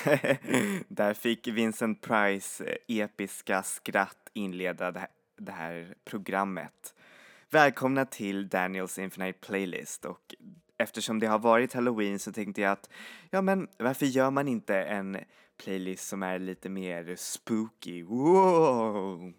Där 0.88 1.14
fick 1.14 1.48
Vincent 1.48 2.00
Price 2.00 2.64
eh, 2.64 2.96
episka 2.98 3.62
skratt 3.62 4.30
inleda 4.32 4.90
det 5.36 5.52
här, 5.52 5.94
programmet. 6.04 6.94
Välkomna 7.50 8.04
till 8.04 8.48
Daniels 8.48 8.98
Infinite 8.98 9.38
Playlist 9.38 10.04
och 10.04 10.34
eftersom 10.78 11.20
det 11.20 11.26
har 11.26 11.38
varit 11.38 11.72
halloween 11.72 12.18
så 12.18 12.32
tänkte 12.32 12.60
jag 12.60 12.72
att 12.72 12.90
ja 13.30 13.42
men 13.42 13.68
varför 13.78 14.06
gör 14.06 14.30
man 14.30 14.48
inte 14.48 14.76
en 14.76 15.18
playlist 15.64 16.08
som 16.08 16.22
är 16.22 16.38
lite 16.38 16.68
mer 16.68 17.16
spooky? 17.16 18.02
Wow! 18.02 19.32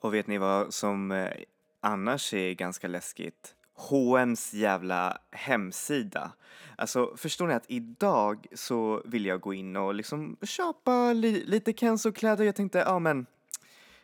Och 0.00 0.14
vet 0.14 0.26
ni 0.26 0.38
vad 0.38 0.74
som 0.74 1.12
eh, 1.12 1.32
annars 1.80 2.34
är 2.34 2.52
ganska 2.52 2.88
läskigt? 2.88 3.54
H&M's 3.78 4.56
jävla 4.56 5.18
hemsida. 5.30 6.32
Alltså 6.76 7.16
förstår 7.16 7.46
ni 7.46 7.54
att 7.54 7.70
idag 7.70 8.46
så 8.52 9.02
vill 9.04 9.26
jag 9.26 9.40
gå 9.40 9.54
in 9.54 9.76
och 9.76 9.94
liksom 9.94 10.36
köpa 10.42 11.12
li 11.12 11.44
lite 11.44 11.72
Kenzo-kläder. 11.72 12.44
Jag 12.44 12.56
tänkte, 12.56 12.78
ja 12.78 12.98
men 12.98 13.26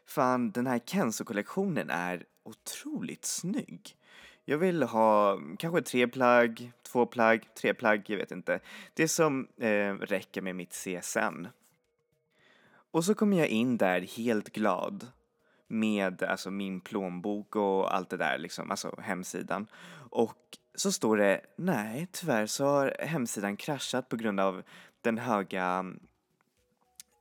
fan 0.06 0.50
den 0.50 0.66
här 0.66 0.78
Kenzo-kollektionen 0.78 1.90
är 1.90 2.24
otroligt 2.42 3.24
snygg. 3.24 3.96
Jag 4.44 4.58
vill 4.58 4.82
ha 4.82 5.38
kanske 5.58 5.82
tre 5.82 6.08
plagg, 6.08 6.72
två 6.82 7.06
plagg, 7.06 7.48
tre 7.54 7.74
plagg, 7.74 8.02
jag 8.06 8.16
vet 8.16 8.30
inte. 8.30 8.60
Det 8.94 9.08
som 9.08 9.48
eh, 9.56 9.92
räcker 9.94 10.42
med 10.42 10.56
mitt 10.56 10.72
CSN. 10.72 11.46
Och 12.90 13.04
så 13.04 13.14
kommer 13.14 13.38
jag 13.38 13.48
in 13.48 13.76
där 13.76 14.00
helt 14.00 14.52
glad 14.52 15.06
med 15.68 16.22
alltså 16.22 16.50
min 16.50 16.80
plånbok 16.80 17.56
och 17.56 17.94
allt 17.94 18.10
det 18.10 18.16
där 18.16 18.38
liksom, 18.38 18.70
alltså 18.70 19.00
hemsidan. 19.00 19.66
Och 20.10 20.38
så 20.74 20.92
står 20.92 21.16
det, 21.16 21.40
nej 21.56 22.08
tyvärr 22.12 22.46
så 22.46 22.64
har 22.64 22.96
hemsidan 23.00 23.56
kraschat 23.56 24.08
på 24.08 24.16
grund 24.16 24.40
av 24.40 24.62
den 25.00 25.18
höga 25.18 25.84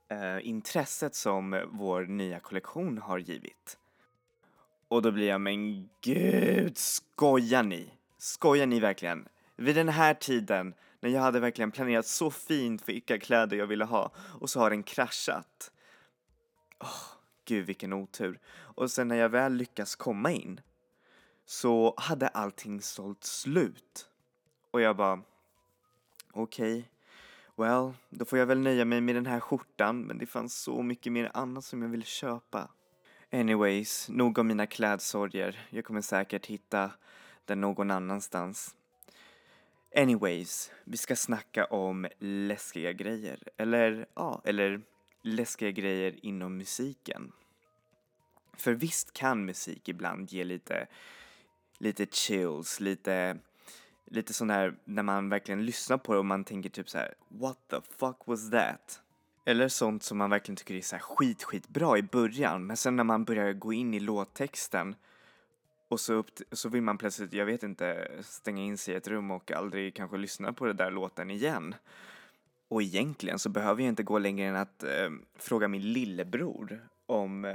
eh, 0.08 0.48
intresset 0.48 1.14
som 1.14 1.62
vår 1.72 2.06
nya 2.06 2.40
kollektion 2.40 2.98
har 2.98 3.18
givit. 3.18 3.78
Och 4.88 5.02
då 5.02 5.10
blir 5.10 5.28
jag, 5.28 5.40
men 5.40 5.88
gud, 6.00 6.78
skojar 6.78 7.62
ni? 7.62 7.90
Skojar 8.18 8.66
ni 8.66 8.80
verkligen? 8.80 9.28
Vid 9.56 9.76
den 9.76 9.88
här 9.88 10.14
tiden, 10.14 10.74
när 11.00 11.10
jag 11.10 11.20
hade 11.20 11.40
verkligen 11.40 11.70
planerat 11.70 12.06
så 12.06 12.30
fint 12.30 12.82
för 12.82 12.92
vilka 12.92 13.18
kläder 13.18 13.56
jag 13.56 13.66
ville 13.66 13.84
ha 13.84 14.12
och 14.40 14.50
så 14.50 14.60
har 14.60 14.70
den 14.70 14.82
kraschat. 14.82 15.70
Oh, 16.80 17.13
gud 17.44 17.66
vilken 17.66 17.92
otur. 17.92 18.40
Och 18.54 18.90
sen 18.90 19.08
när 19.08 19.16
jag 19.16 19.28
väl 19.28 19.54
lyckas 19.54 19.94
komma 19.94 20.32
in 20.32 20.60
så 21.44 21.94
hade 21.96 22.28
allting 22.28 22.82
sålt 22.82 23.24
slut. 23.24 24.08
Och 24.70 24.80
jag 24.80 24.96
bara, 24.96 25.22
okej, 26.32 26.78
okay, 26.78 26.84
well, 27.56 27.92
då 28.10 28.24
får 28.24 28.38
jag 28.38 28.46
väl 28.46 28.58
nöja 28.58 28.84
mig 28.84 29.00
med 29.00 29.14
den 29.14 29.26
här 29.26 29.40
skjortan 29.40 30.00
men 30.00 30.18
det 30.18 30.26
fanns 30.26 30.56
så 30.56 30.82
mycket 30.82 31.12
mer 31.12 31.30
annat 31.34 31.64
som 31.64 31.82
jag 31.82 31.88
ville 31.88 32.04
köpa. 32.04 32.68
Anyways, 33.32 34.08
nog 34.08 34.38
om 34.38 34.46
mina 34.46 34.66
klädsorger. 34.66 35.66
Jag 35.70 35.84
kommer 35.84 36.00
säkert 36.00 36.46
hitta 36.46 36.90
den 37.44 37.60
någon 37.60 37.90
annanstans. 37.90 38.74
Anyways, 39.96 40.70
vi 40.84 40.96
ska 40.96 41.16
snacka 41.16 41.64
om 41.64 42.06
läskiga 42.18 42.92
grejer. 42.92 43.38
Eller, 43.56 44.06
ja, 44.14 44.42
eller 44.44 44.82
läskiga 45.24 45.70
grejer 45.70 46.18
inom 46.22 46.56
musiken. 46.56 47.32
För 48.52 48.72
visst 48.74 49.12
kan 49.12 49.44
musik 49.44 49.88
ibland 49.88 50.32
ge 50.32 50.44
lite, 50.44 50.86
lite 51.78 52.06
chills, 52.06 52.80
lite, 52.80 53.38
lite 54.04 54.34
sån 54.34 54.48
där 54.48 54.76
när 54.84 55.02
man 55.02 55.28
verkligen 55.28 55.64
lyssnar 55.64 55.98
på 55.98 56.12
det 56.12 56.18
och 56.18 56.26
man 56.26 56.44
tänker 56.44 56.70
typ 56.70 56.90
så 56.90 56.98
här: 56.98 57.14
what 57.28 57.58
the 57.68 57.80
fuck 57.98 58.16
was 58.24 58.50
that? 58.50 59.00
Eller 59.44 59.68
sånt 59.68 60.02
som 60.02 60.18
man 60.18 60.30
verkligen 60.30 60.56
tycker 60.56 60.74
är 60.74 60.80
så 60.80 60.96
här 60.96 61.02
skit, 61.02 61.42
skit 61.42 61.68
bra 61.68 61.98
i 61.98 62.02
början, 62.02 62.66
men 62.66 62.76
sen 62.76 62.96
när 62.96 63.04
man 63.04 63.24
börjar 63.24 63.52
gå 63.52 63.72
in 63.72 63.94
i 63.94 64.00
låttexten 64.00 64.94
och 65.88 66.00
så, 66.00 66.12
upp, 66.14 66.30
så 66.52 66.68
vill 66.68 66.82
man 66.82 66.98
plötsligt, 66.98 67.32
jag 67.32 67.46
vet 67.46 67.62
inte, 67.62 68.10
stänga 68.22 68.62
in 68.62 68.78
sig 68.78 68.94
i 68.94 68.96
ett 68.96 69.08
rum 69.08 69.30
och 69.30 69.52
aldrig 69.52 69.94
kanske 69.94 70.16
lyssna 70.16 70.52
på 70.52 70.66
den 70.66 70.76
där 70.76 70.90
låten 70.90 71.30
igen. 71.30 71.74
Och 72.74 72.82
egentligen 72.82 73.38
så 73.38 73.48
behöver 73.48 73.82
jag 73.82 73.88
inte 73.88 74.02
gå 74.02 74.18
längre 74.18 74.46
än 74.46 74.56
att 74.56 74.82
eh, 74.82 75.10
fråga 75.38 75.68
min 75.68 75.92
lillebror 75.92 76.88
om 77.06 77.44
eh, 77.44 77.52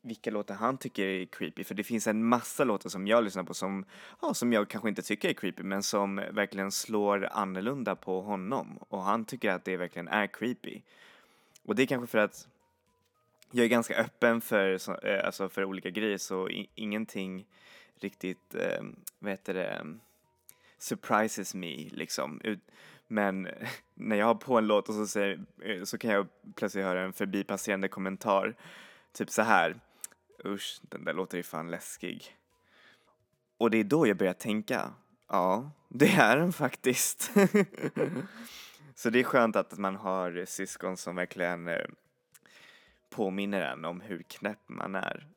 vilka 0.00 0.30
låtar 0.30 0.54
han 0.54 0.78
tycker 0.78 1.06
är 1.06 1.24
creepy, 1.24 1.64
för 1.64 1.74
det 1.74 1.84
finns 1.84 2.06
en 2.06 2.24
massa 2.24 2.64
låtar 2.64 2.90
som 2.90 3.06
jag 3.06 3.24
lyssnar 3.24 3.42
på 3.42 3.54
som, 3.54 3.84
ja, 4.22 4.34
som 4.34 4.52
jag 4.52 4.68
kanske 4.68 4.88
inte 4.88 5.02
tycker 5.02 5.28
är 5.28 5.32
creepy, 5.32 5.62
men 5.62 5.82
som 5.82 6.16
verkligen 6.16 6.72
slår 6.72 7.28
annorlunda 7.32 7.96
på 7.96 8.20
honom 8.20 8.78
och 8.88 9.02
han 9.02 9.24
tycker 9.24 9.50
att 9.50 9.64
det 9.64 9.76
verkligen 9.76 10.08
är 10.08 10.26
creepy. 10.26 10.80
Och 11.64 11.74
det 11.74 11.82
är 11.82 11.86
kanske 11.86 12.06
för 12.06 12.18
att 12.18 12.48
jag 13.50 13.64
är 13.64 13.68
ganska 13.68 13.96
öppen 13.96 14.40
för, 14.40 14.78
eh, 15.06 15.26
alltså 15.26 15.48
för 15.48 15.64
olika 15.64 15.90
grejer 15.90 16.18
så 16.18 16.48
ingenting 16.74 17.46
riktigt, 18.00 18.54
eh, 18.54 18.82
vad 19.18 19.30
heter 19.30 19.54
det, 19.54 19.86
surprises 20.78 21.54
me 21.54 21.88
liksom. 21.90 22.40
Men 23.12 23.48
när 23.94 24.16
jag 24.16 24.26
har 24.26 24.34
på 24.34 24.58
en 24.58 24.66
låt 24.66 24.88
och 24.88 24.94
så, 24.94 25.06
säger, 25.06 25.40
eh, 25.62 25.84
så 25.84 25.98
kan 25.98 26.10
jag 26.10 26.26
plötsligt 26.54 26.84
höra 26.84 27.02
en 27.02 27.12
förbipasserande 27.12 27.88
kommentar. 27.88 28.54
Typ 29.12 29.30
så 29.30 29.42
här. 29.42 29.80
Usch, 30.44 30.80
den 30.82 31.04
där 31.04 31.12
låter 31.12 31.36
ju 31.36 31.42
fan 31.42 31.70
läskig. 31.70 32.36
Och 33.58 33.70
det 33.70 33.78
är 33.78 33.84
då 33.84 34.06
jag 34.06 34.16
börjar 34.16 34.32
tänka. 34.32 34.92
Ja, 35.28 35.70
det 35.88 36.08
är 36.08 36.36
den 36.36 36.52
faktiskt. 36.52 37.30
så 38.94 39.10
det 39.10 39.20
är 39.20 39.24
skönt 39.24 39.56
att 39.56 39.78
man 39.78 39.96
har 39.96 40.44
syskon 40.44 40.96
som 40.96 41.16
verkligen 41.16 41.68
eh, 41.68 41.86
påminner 43.10 43.60
en 43.60 43.84
om 43.84 44.00
hur 44.00 44.22
knäpp 44.22 44.68
man 44.68 44.94
är. 44.94 45.28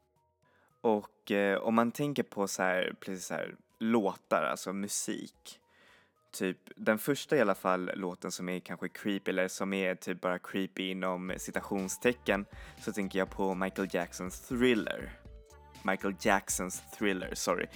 och 0.80 1.30
eh, 1.30 1.58
om 1.58 1.74
man 1.74 1.92
tänker 1.92 2.22
på 2.22 2.48
så 2.48 2.62
här, 2.62 2.94
precis 3.00 3.26
så 3.26 3.34
här 3.34 3.56
låtar, 3.78 4.42
alltså 4.42 4.72
musik 4.72 5.60
typ 6.34 6.58
den 6.76 6.98
första 6.98 7.36
i 7.36 7.40
alla 7.40 7.54
fall 7.54 7.90
låten 7.94 8.32
som 8.32 8.48
är 8.48 8.60
kanske 8.60 8.88
creepy 8.88 9.30
eller 9.30 9.48
som 9.48 9.72
är 9.72 9.94
typ 9.94 10.20
bara 10.20 10.38
creepy 10.38 10.90
inom 10.90 11.32
citationstecken 11.36 12.46
så 12.80 12.92
tänker 12.92 13.18
jag 13.18 13.30
på 13.30 13.54
Michael 13.54 13.88
Jacksons 13.92 14.40
Thriller. 14.40 15.12
Michael 15.82 16.14
Jacksons 16.20 16.82
Thriller, 16.98 17.34
sorry. 17.34 17.66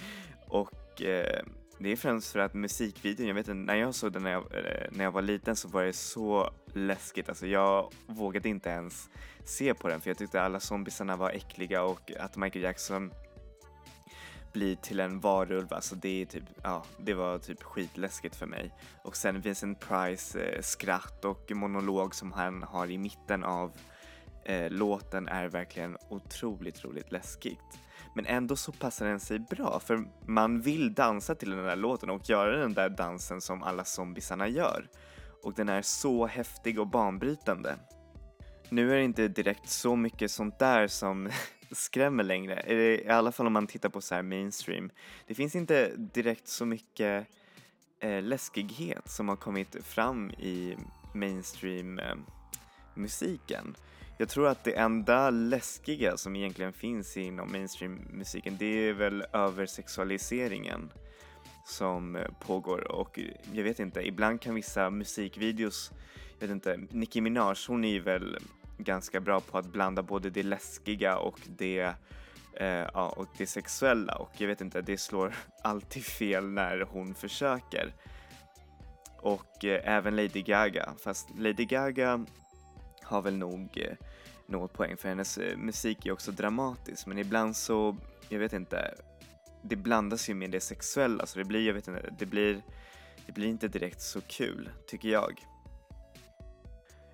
Och 0.47 1.01
eh, 1.01 1.43
det 1.79 1.91
är 1.91 1.95
främst 1.95 2.31
för 2.31 2.39
att 2.39 2.53
musikvideon, 2.53 3.27
jag 3.27 3.35
vet 3.35 3.47
inte, 3.47 3.73
när 3.73 3.75
jag 3.75 3.95
såg 3.95 4.13
den 4.13 4.23
när 4.23 4.31
jag, 4.31 4.43
eh, 4.43 4.87
när 4.91 5.03
jag 5.03 5.11
var 5.11 5.21
liten 5.21 5.55
så 5.55 5.67
var 5.67 5.83
det 5.83 5.93
så 5.93 6.53
läskigt, 6.73 7.29
alltså 7.29 7.47
jag 7.47 7.93
vågade 8.07 8.49
inte 8.49 8.69
ens 8.69 9.09
se 9.45 9.73
på 9.73 9.87
den 9.87 10.01
för 10.01 10.09
jag 10.09 10.17
tyckte 10.17 10.41
alla 10.41 10.59
zombisarna 10.59 11.15
var 11.15 11.29
äckliga 11.29 11.83
och 11.83 12.11
att 12.19 12.37
Michael 12.37 12.63
Jackson 12.63 13.11
bli 14.53 14.75
till 14.75 14.99
en 14.99 15.19
varulv, 15.19 15.73
alltså 15.73 15.95
det 15.95 16.21
är 16.21 16.25
typ, 16.25 16.43
ja, 16.63 16.83
det 16.97 17.13
var 17.13 17.39
typ 17.39 17.63
skitläskigt 17.63 18.35
för 18.35 18.45
mig. 18.45 18.73
Och 19.03 19.15
sen 19.15 19.41
Vincent 19.41 19.79
Price 19.79 20.41
eh, 20.41 20.61
skratt 20.61 21.25
och 21.25 21.51
monolog 21.51 22.15
som 22.15 22.31
han 22.31 22.63
har 22.63 22.91
i 22.91 22.97
mitten 22.97 23.43
av 23.43 23.71
eh, 24.45 24.69
låten 24.69 25.27
är 25.27 25.47
verkligen 25.47 25.97
otroligt, 26.09 26.77
otroligt 26.77 27.11
läskigt. 27.11 27.79
Men 28.15 28.25
ändå 28.25 28.55
så 28.55 28.71
passar 28.71 29.05
den 29.05 29.19
sig 29.19 29.39
bra 29.39 29.79
för 29.79 30.07
man 30.25 30.61
vill 30.61 30.93
dansa 30.93 31.35
till 31.35 31.49
den 31.49 31.65
där 31.65 31.75
låten 31.75 32.09
och 32.09 32.29
göra 32.29 32.57
den 32.57 32.73
där 32.73 32.89
dansen 32.89 33.41
som 33.41 33.63
alla 33.63 33.85
zombisarna 33.85 34.47
gör. 34.47 34.89
Och 35.43 35.53
den 35.53 35.69
är 35.69 35.81
så 35.81 36.25
häftig 36.25 36.79
och 36.79 36.87
banbrytande. 36.87 37.75
Nu 38.69 38.91
är 38.91 38.97
det 38.97 39.03
inte 39.03 39.27
direkt 39.27 39.69
så 39.69 39.95
mycket 39.95 40.31
sånt 40.31 40.59
där 40.59 40.87
som 40.87 41.29
skrämmer 41.71 42.23
längre, 42.23 42.73
i 42.73 43.09
alla 43.09 43.31
fall 43.31 43.47
om 43.47 43.53
man 43.53 43.67
tittar 43.67 43.89
på 43.89 44.01
så 44.01 44.15
här 44.15 44.21
mainstream. 44.21 44.91
Det 45.27 45.35
finns 45.35 45.55
inte 45.55 45.95
direkt 45.95 46.47
så 46.47 46.65
mycket 46.65 47.27
eh, 47.99 48.23
läskighet 48.23 49.09
som 49.09 49.29
har 49.29 49.35
kommit 49.35 49.85
fram 49.85 50.31
i 50.31 50.77
mainstream 51.13 51.99
eh, 51.99 52.15
musiken. 52.95 53.75
Jag 54.17 54.29
tror 54.29 54.47
att 54.47 54.63
det 54.63 54.77
enda 54.77 55.29
läskiga 55.29 56.17
som 56.17 56.35
egentligen 56.35 56.73
finns 56.73 57.17
inom 57.17 57.51
mainstream-musiken 57.51 58.55
det 58.59 58.65
är 58.65 58.93
väl 58.93 59.25
översexualiseringen 59.33 60.91
som 61.65 62.15
eh, 62.15 62.27
pågår 62.39 62.91
och 62.91 63.19
jag 63.53 63.63
vet 63.63 63.79
inte, 63.79 64.07
ibland 64.07 64.41
kan 64.41 64.55
vissa 64.55 64.89
musikvideos, 64.89 65.91
jag 66.39 66.47
vet 66.47 66.53
inte, 66.53 66.79
Nicki 66.91 67.21
Minaj 67.21 67.55
hon 67.67 67.85
är 67.85 67.89
ju 67.89 67.99
väl 67.99 68.37
ganska 68.79 69.19
bra 69.19 69.39
på 69.39 69.57
att 69.57 69.65
blanda 69.65 70.03
både 70.03 70.29
det 70.29 70.43
läskiga 70.43 71.17
och 71.17 71.39
det, 71.45 71.93
eh, 72.53 72.87
ja, 72.93 73.13
och 73.17 73.27
det 73.37 73.47
sexuella 73.47 74.15
och 74.15 74.31
jag 74.37 74.47
vet 74.47 74.61
inte, 74.61 74.81
det 74.81 74.97
slår 74.97 75.35
alltid 75.63 76.03
fel 76.03 76.49
när 76.49 76.81
hon 76.81 77.15
försöker. 77.15 77.93
Och 79.21 79.65
eh, 79.65 79.95
även 79.95 80.15
Lady 80.15 80.41
Gaga, 80.41 80.93
fast 81.03 81.29
Lady 81.37 81.65
Gaga 81.65 82.25
har 83.03 83.21
väl 83.21 83.37
nog 83.37 83.69
eh, 83.77 83.95
något 84.47 84.73
poäng 84.73 84.97
för 84.97 85.09
hennes 85.09 85.37
eh, 85.37 85.57
musik 85.57 86.05
är 86.05 86.11
också 86.11 86.31
dramatisk 86.31 87.05
men 87.05 87.17
ibland 87.17 87.55
så, 87.55 87.97
jag 88.29 88.39
vet 88.39 88.53
inte, 88.53 88.93
det 89.61 89.75
blandas 89.75 90.29
ju 90.29 90.33
med 90.33 90.51
det 90.51 90.59
sexuella 90.59 91.25
så 91.25 91.39
det 91.39 91.45
blir, 91.45 91.67
jag 91.67 91.73
vet 91.73 91.87
inte, 91.87 92.13
det 92.19 92.25
blir, 92.25 92.61
det 93.25 93.31
blir 93.31 93.47
inte 93.47 93.67
direkt 93.67 94.01
så 94.01 94.21
kul 94.21 94.69
tycker 94.87 95.09
jag. 95.09 95.45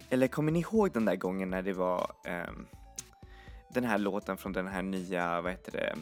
Eller 0.09 0.27
kommer 0.27 0.51
ni 0.51 0.59
ihåg 0.59 0.91
den 0.91 1.05
där 1.05 1.15
gången 1.15 1.49
när 1.49 1.61
det 1.61 1.73
var 1.73 2.11
um, 2.49 2.67
den 3.73 3.83
här 3.83 3.97
låten 3.97 4.37
från 4.37 4.53
den 4.53 4.67
här 4.67 4.81
nya, 4.81 5.41
vad 5.41 5.51
heter 5.51 5.71
det, 5.71 5.95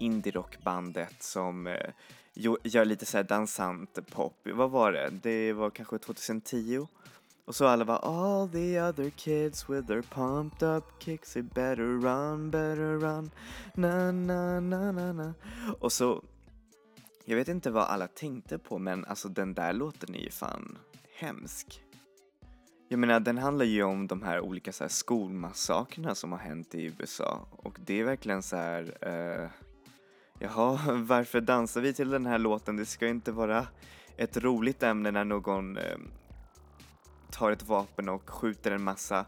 indie-rockbandet 0.00 1.22
som 1.22 1.66
uh, 1.66 1.76
gör 2.62 2.84
lite 2.84 3.06
såhär 3.06 3.24
dansant 3.24 3.98
pop. 4.10 4.34
Vad 4.42 4.70
var 4.70 4.92
det? 4.92 5.10
Det 5.22 5.52
var 5.52 5.70
kanske 5.70 5.98
2010? 5.98 6.86
Och 7.44 7.54
så 7.54 7.66
alla 7.66 7.84
var 7.84 7.96
all 7.96 8.48
the 8.48 8.80
other 8.80 9.10
kids 9.10 9.68
with 9.70 9.86
their 9.86 10.02
pumped 10.02 10.68
up 10.68 10.84
kicks 10.98 11.36
it 11.36 11.54
better 11.54 12.00
run, 12.00 12.50
better 12.50 12.98
run, 12.98 13.30
na 13.74 14.12
na 14.12 14.60
na 14.60 14.92
na 14.92 15.12
na. 15.12 15.34
Och 15.80 15.92
så, 15.92 16.22
jag 17.24 17.36
vet 17.36 17.48
inte 17.48 17.70
vad 17.70 17.84
alla 17.84 18.06
tänkte 18.06 18.58
på 18.58 18.78
men 18.78 19.04
alltså 19.04 19.28
den 19.28 19.54
där 19.54 19.72
låten 19.72 20.14
är 20.14 20.18
ju 20.18 20.30
fan 20.30 20.78
hemsk. 21.14 21.82
Jag 22.92 22.98
menar 22.98 23.20
den 23.20 23.38
handlar 23.38 23.64
ju 23.64 23.82
om 23.82 24.06
de 24.06 24.22
här 24.22 24.40
olika 24.40 24.72
så 24.72 24.84
här 24.84 24.88
skolmassakrerna 24.88 26.14
som 26.14 26.32
har 26.32 26.38
hänt 26.38 26.74
i 26.74 26.94
USA 26.98 27.46
och 27.50 27.78
det 27.80 28.00
är 28.00 28.04
verkligen 28.04 28.42
så 28.42 28.56
här, 28.56 28.96
eh, 29.00 29.50
jaha 30.38 30.78
varför 30.96 31.40
dansar 31.40 31.80
vi 31.80 31.92
till 31.92 32.10
den 32.10 32.26
här 32.26 32.38
låten? 32.38 32.76
Det 32.76 32.86
ska 32.86 33.04
ju 33.04 33.10
inte 33.10 33.32
vara 33.32 33.66
ett 34.16 34.36
roligt 34.36 34.82
ämne 34.82 35.10
när 35.10 35.24
någon 35.24 35.76
eh, 35.76 35.96
tar 37.30 37.50
ett 37.50 37.62
vapen 37.62 38.08
och 38.08 38.30
skjuter 38.30 38.70
en 38.70 38.82
massa 38.82 39.26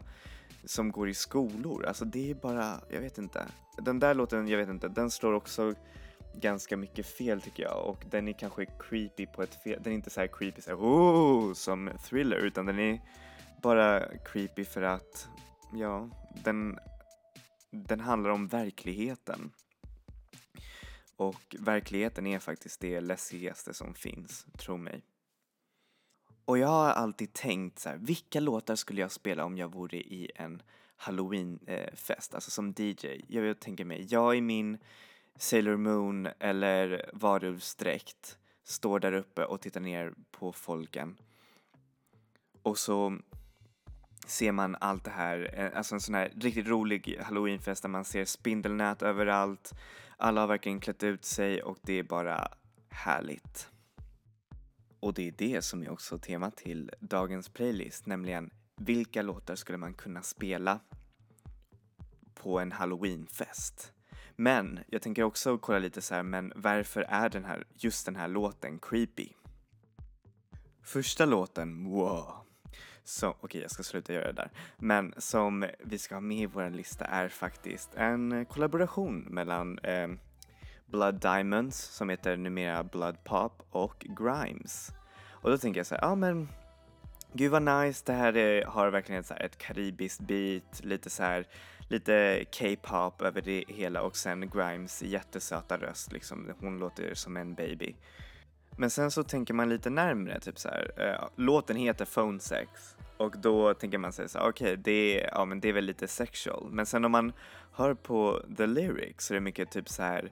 som 0.65 0.91
går 0.91 1.09
i 1.09 1.13
skolor. 1.13 1.85
Alltså 1.85 2.05
det 2.05 2.31
är 2.31 2.35
bara, 2.35 2.79
jag 2.89 3.01
vet 3.01 3.17
inte. 3.17 3.45
Den 3.77 3.99
där 3.99 4.13
låten, 4.13 4.47
jag 4.47 4.57
vet 4.57 4.69
inte, 4.69 4.87
den 4.87 5.11
slår 5.11 5.33
också 5.33 5.73
ganska 6.41 6.77
mycket 6.77 7.05
fel 7.05 7.41
tycker 7.41 7.63
jag 7.63 7.85
och 7.85 8.05
den 8.09 8.27
är 8.27 8.33
kanske 8.33 8.65
creepy 8.79 9.25
på 9.25 9.43
ett 9.43 9.63
fel, 9.63 9.79
den 9.83 9.93
är 9.93 9.95
inte 9.95 10.09
så 10.09 10.19
här 10.19 10.27
creepy 10.27 10.61
så 10.61 10.69
här, 10.69 10.77
oh, 10.77 11.53
som 11.53 11.89
thriller 12.09 12.37
utan 12.37 12.65
den 12.65 12.79
är 12.79 13.01
bara 13.65 14.17
creepy 14.17 14.65
för 14.65 14.81
att, 14.81 15.29
ja, 15.73 16.09
den, 16.43 16.79
den 17.71 17.99
handlar 17.99 18.29
om 18.29 18.47
verkligheten. 18.47 19.51
Och 21.15 21.55
verkligheten 21.59 22.27
är 22.27 22.39
faktiskt 22.39 22.79
det 22.79 23.01
läskigaste 23.01 23.73
som 23.73 23.93
finns, 23.93 24.45
tro 24.57 24.77
mig. 24.77 25.01
Och 26.45 26.57
jag 26.57 26.67
har 26.67 26.89
alltid 26.89 27.33
tänkt 27.33 27.79
så 27.79 27.89
här, 27.89 27.97
vilka 27.97 28.39
låtar 28.39 28.75
skulle 28.75 29.01
jag 29.01 29.11
spela 29.11 29.45
om 29.45 29.57
jag 29.57 29.73
vore 29.73 29.97
i 29.97 30.31
en 30.35 30.61
halloweenfest, 30.95 32.35
alltså 32.35 32.51
som 32.51 32.73
DJ. 32.77 33.21
Jag 33.27 33.59
tänker 33.59 33.85
mig, 33.85 34.07
jag 34.09 34.37
i 34.37 34.41
min 34.41 34.77
Sailor 35.35 35.77
Moon 35.77 36.27
eller 36.39 37.09
varulvsdräkt 37.13 38.37
står 38.63 38.99
där 38.99 39.13
uppe 39.13 39.45
och 39.45 39.61
tittar 39.61 39.81
ner 39.81 40.13
på 40.31 40.53
folken. 40.53 41.17
Och 42.61 42.77
så 42.77 43.19
ser 44.29 44.51
man 44.51 44.77
allt 44.79 45.03
det 45.03 45.11
här, 45.11 45.53
eh, 45.53 45.77
alltså 45.77 45.95
en 45.95 46.01
sån 46.01 46.15
här 46.15 46.31
riktigt 46.35 46.67
rolig 46.67 47.19
halloweenfest 47.23 47.81
där 47.81 47.89
man 47.89 48.05
ser 48.05 48.25
spindelnät 48.25 49.01
överallt. 49.01 49.73
Alla 50.17 50.41
har 50.41 50.47
verkligen 50.47 50.79
klätt 50.79 51.03
ut 51.03 51.25
sig 51.25 51.63
och 51.63 51.77
det 51.81 51.93
är 51.93 52.03
bara 52.03 52.47
härligt. 52.89 53.69
Och 54.99 55.13
det 55.13 55.27
är 55.27 55.31
det 55.31 55.61
som 55.61 55.83
är 55.83 55.89
också 55.89 56.17
temat 56.17 56.57
till 56.57 56.91
dagens 56.99 57.49
playlist, 57.49 58.05
nämligen 58.05 58.49
vilka 58.75 59.21
låtar 59.21 59.55
skulle 59.55 59.77
man 59.77 59.93
kunna 59.93 60.21
spela 60.21 60.79
på 62.33 62.59
en 62.59 62.71
halloweenfest? 62.71 63.91
Men 64.35 64.79
jag 64.87 65.01
tänker 65.01 65.23
också 65.23 65.57
kolla 65.57 65.79
lite 65.79 66.01
så 66.01 66.15
här, 66.15 66.23
men 66.23 66.53
varför 66.55 67.01
är 67.01 67.29
den 67.29 67.45
här, 67.45 67.63
just 67.73 68.05
den 68.05 68.15
här 68.15 68.27
låten 68.27 68.79
creepy? 68.79 69.29
Första 70.81 71.25
låten, 71.25 71.83
wow. 71.85 72.44
Så, 73.05 73.29
okej 73.29 73.39
okay, 73.41 73.61
jag 73.61 73.71
ska 73.71 73.83
sluta 73.83 74.13
göra 74.13 74.25
det 74.25 74.33
där. 74.33 74.49
Men 74.77 75.13
som 75.17 75.65
vi 75.79 75.97
ska 75.97 76.15
ha 76.15 76.21
med 76.21 76.37
i 76.37 76.45
vår 76.45 76.69
lista 76.69 77.05
är 77.05 77.27
faktiskt 77.27 77.95
en 77.95 78.45
kollaboration 78.45 79.19
mellan 79.19 79.79
eh, 79.79 80.07
Blood 80.85 81.15
Diamonds 81.15 81.77
som 81.77 82.09
heter 82.09 82.37
numera 82.37 82.83
Blood 82.83 83.23
Pop 83.23 83.67
och 83.69 84.05
Grimes. 84.19 84.91
Och 85.31 85.49
då 85.49 85.57
tänker 85.57 85.79
jag 85.79 85.87
så 85.87 85.95
här, 85.95 86.01
ja 86.01 86.07
ah, 86.07 86.15
men 86.15 86.47
gud 87.33 87.51
vad 87.51 87.61
nice, 87.61 88.03
det 88.05 88.13
här 88.13 88.37
är, 88.37 88.65
har 88.65 88.89
verkligen 88.89 89.21
ett, 89.21 89.27
så 89.27 89.33
här, 89.33 89.41
ett 89.41 89.57
karibiskt 89.57 90.21
beat, 90.21 90.83
lite 90.83 91.09
så 91.09 91.23
här, 91.23 91.47
lite 91.89 92.45
K-pop 92.59 93.21
över 93.21 93.41
det 93.41 93.65
hela 93.67 94.01
och 94.01 94.17
sen 94.17 94.49
Grimes 94.49 95.03
jättesöta 95.03 95.77
röst 95.77 96.11
liksom, 96.11 96.53
hon 96.59 96.79
låter 96.79 97.13
som 97.13 97.37
en 97.37 97.53
baby. 97.55 97.95
Men 98.77 98.89
sen 98.89 99.11
så 99.11 99.23
tänker 99.23 99.53
man 99.53 99.69
lite 99.69 99.89
närmre, 99.89 100.39
typ 100.39 100.59
så 100.59 100.69
här, 100.69 100.91
eh, 100.97 101.27
låten 101.35 101.77
heter 101.77 102.05
Phone 102.05 102.39
Sex. 102.39 102.95
Och 103.17 103.37
då 103.37 103.73
tänker 103.73 103.97
man 103.97 104.13
sig 104.13 104.29
så 104.29 104.39
okej, 104.39 104.49
okay, 104.49 104.75
det, 104.75 105.21
är, 105.21 105.29
ja, 105.33 105.45
men 105.45 105.59
det 105.59 105.69
är 105.69 105.73
väl 105.73 105.85
lite 105.85 106.07
sexual. 106.07 106.67
Men 106.71 106.85
sen 106.85 107.05
om 107.05 107.11
man 107.11 107.33
hör 107.71 107.93
på 107.93 108.41
the 108.57 108.67
lyrics 108.67 109.25
så 109.25 109.33
är 109.33 109.35
det 109.35 109.41
mycket 109.41 109.71
typ 109.71 109.89
så 109.89 110.03
här 110.03 110.31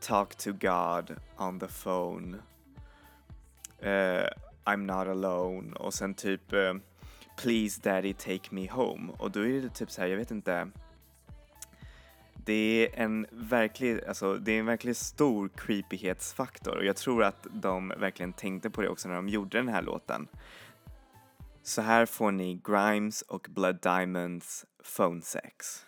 talk 0.00 0.34
to 0.34 0.52
God 0.52 1.16
on 1.38 1.60
the 1.60 1.66
phone, 1.82 2.36
uh, 3.82 4.28
I'm 4.64 4.76
not 4.76 5.08
alone. 5.08 5.76
Och 5.76 5.94
sen 5.94 6.14
typ 6.14 6.52
uh, 6.52 6.74
please 7.36 7.80
daddy 7.82 8.14
take 8.14 8.48
me 8.50 8.70
home. 8.70 9.12
Och 9.18 9.30
då 9.30 9.46
är 9.46 9.62
det 9.62 9.68
typ 9.68 9.90
så 9.90 10.00
här, 10.00 10.08
jag 10.08 10.16
vet 10.16 10.30
inte, 10.30 10.70
det 12.48 12.88
är 12.92 13.02
en 13.02 13.26
verklig, 13.30 14.04
alltså 14.04 14.34
det 14.34 14.52
är 14.52 14.58
en 14.58 14.66
verkligt 14.66 14.96
stor 14.96 15.50
creepyhetsfaktor 15.56 16.76
och 16.76 16.84
jag 16.84 16.96
tror 16.96 17.24
att 17.24 17.46
de 17.52 17.88
verkligen 17.88 18.32
tänkte 18.32 18.70
på 18.70 18.82
det 18.82 18.88
också 18.88 19.08
när 19.08 19.14
de 19.14 19.28
gjorde 19.28 19.58
den 19.58 19.68
här 19.68 19.82
låten. 19.82 20.28
Så 21.62 21.82
här 21.82 22.06
får 22.06 22.30
ni 22.30 22.60
Grimes 22.64 23.22
och 23.22 23.46
Blood 23.50 23.78
Diamonds 23.82 24.66
Phone 24.96 25.22
Sex. 25.22 25.86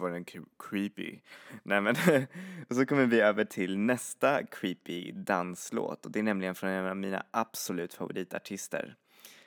Var 0.00 0.10
den 0.10 0.24
creepy. 0.58 1.20
Nej 1.62 1.80
men, 1.80 1.96
och 2.68 2.76
så 2.76 2.86
kommer 2.86 3.06
vi 3.06 3.20
över 3.20 3.44
till 3.44 3.78
nästa 3.78 4.46
creepy 4.46 5.12
danslåt 5.12 6.06
och 6.06 6.12
det 6.12 6.18
är 6.18 6.22
nämligen 6.22 6.54
från 6.54 6.70
en 6.70 6.86
av 6.86 6.96
mina 6.96 7.26
absolut 7.30 7.94
favoritartister. 7.94 8.96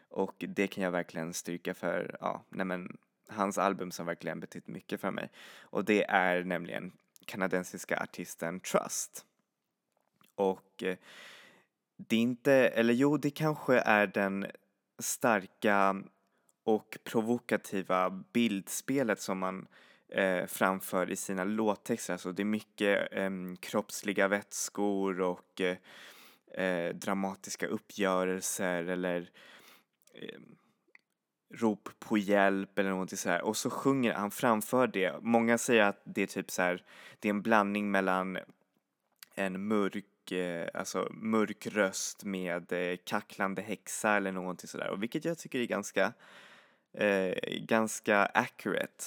Och 0.09 0.35
det 0.47 0.67
kan 0.67 0.83
jag 0.83 0.91
verkligen 0.91 1.33
styrka 1.33 1.73
för, 1.73 2.17
ja, 2.19 2.45
nej 2.49 2.65
men 2.65 2.97
hans 3.27 3.57
album 3.57 3.91
som 3.91 4.05
verkligen 4.05 4.39
betytt 4.39 4.67
mycket 4.67 5.01
för 5.01 5.11
mig. 5.11 5.31
Och 5.61 5.85
det 5.85 6.03
är 6.09 6.43
nämligen 6.43 6.91
kanadensiska 7.25 7.99
artisten 7.99 8.59
Trust. 8.59 9.25
Och 10.35 10.83
eh, 10.83 10.97
det 11.97 12.15
är 12.15 12.19
inte, 12.19 12.53
eller 12.53 12.93
jo, 12.93 13.17
det 13.17 13.29
kanske 13.29 13.79
är 13.79 14.07
den 14.07 14.47
starka 14.99 16.03
och 16.63 16.97
provokativa 17.03 18.09
bildspelet 18.09 19.21
som 19.21 19.39
man 19.39 19.67
eh, 20.11 20.45
framför 20.45 21.11
i 21.11 21.15
sina 21.15 21.43
låttexter. 21.43 22.13
Alltså 22.13 22.31
det 22.31 22.43
är 22.43 22.45
mycket 22.45 23.07
eh, 23.11 23.29
kroppsliga 23.59 24.27
vätskor 24.27 25.21
och 25.21 25.61
eh, 25.61 25.77
eh 26.63 26.95
dramatiska 26.95 27.67
uppgörelser 27.67 28.83
eller 28.83 29.29
eh, 30.13 30.39
rop 31.53 31.89
på 31.99 32.17
hjälp 32.17 32.79
eller 32.79 32.89
någonting 32.89 33.17
sånt. 33.17 33.41
och 33.41 33.57
så 33.57 33.69
sjunger 33.69 34.13
han 34.13 34.31
framför 34.31 34.87
det. 34.87 35.15
Många 35.21 35.57
säger 35.57 35.83
att 35.83 36.01
det 36.03 36.21
är 36.21 36.27
typ 36.27 36.51
så 36.51 36.61
här, 36.61 36.83
det 37.19 37.27
är 37.27 37.29
en 37.29 37.41
blandning 37.41 37.91
mellan 37.91 38.37
en 39.35 39.67
mörk, 39.67 40.31
eh, 40.31 40.67
alltså 40.73 41.07
mörk 41.11 41.67
röst 41.67 42.23
med 42.23 42.71
eh, 42.71 42.97
kacklande 43.03 43.61
häxa 43.61 44.15
eller 44.17 44.31
någonting 44.31 44.67
sådär 44.67 44.89
och 44.89 45.03
vilket 45.03 45.25
jag 45.25 45.37
tycker 45.37 45.59
är 45.59 45.65
ganska, 45.65 46.13
eh, 46.93 47.33
ganska 47.59 48.25
accurate. 48.25 49.03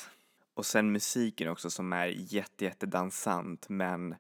Och 0.55 0.67
sen 0.67 0.93
musiken 0.93 1.49
också 1.49 1.71
som 1.71 1.93
är 1.93 2.07
jätte, 2.07 2.65
jätte 2.65 2.87
dansant 2.87 3.69
men 3.69 4.15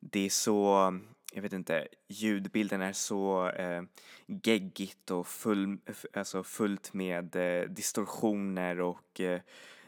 det 0.00 0.20
är 0.20 0.30
så 0.30 0.92
jag 1.34 1.42
vet 1.42 1.52
inte, 1.52 1.88
ljudbilden 2.08 2.80
är 2.80 2.92
så 2.92 3.48
eh, 3.48 3.82
geggigt 4.26 5.10
och 5.10 5.26
full, 5.26 5.78
alltså 6.12 6.42
fullt 6.42 6.92
med 6.92 7.36
eh, 7.36 7.68
distorsioner 7.68 8.80
och 8.80 9.20
eh, 9.20 9.40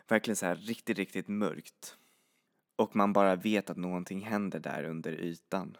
verkligen 0.08 0.36
så 0.36 0.46
här 0.46 0.54
riktigt, 0.56 0.98
riktigt 0.98 1.28
mörkt. 1.28 1.96
Och 2.76 2.96
man 2.96 3.12
bara 3.12 3.36
vet 3.36 3.70
att 3.70 3.76
någonting 3.76 4.20
händer 4.20 4.58
där 4.58 4.84
under 4.84 5.12
ytan. 5.12 5.76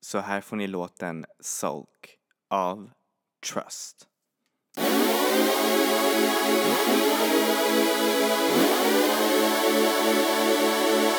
Så 0.00 0.18
här 0.18 0.40
får 0.40 0.56
ni 0.56 0.66
låten 0.66 1.24
Sulk 1.40 2.18
av 2.48 2.90
Trust. 3.52 4.08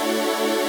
Música 0.06 0.62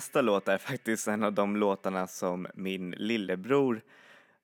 Nästa 0.00 0.20
låt 0.20 0.48
är 0.48 0.58
faktiskt 0.58 1.08
en 1.08 1.22
av 1.22 1.32
de 1.32 1.56
låtarna 1.56 2.06
som 2.06 2.46
min 2.54 2.90
lillebror 2.90 3.82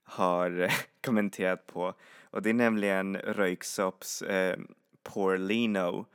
har 0.05 0.73
kommenterat 1.05 1.67
på 1.67 1.95
och 2.31 2.43
det 2.43 2.51
är 2.51 2.55
nämligen 2.55 3.17
Röyksopps 3.17 4.23
eh, 4.23 4.59
Porlino. 5.03 6.07